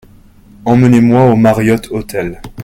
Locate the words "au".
1.29-1.35